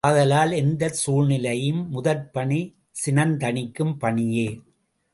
[0.07, 2.75] ஆதலால், எந்தச் சூழ்நிலையிலும் முதற்பணி
[3.05, 4.61] சினந்தனிக்கும் பணியே.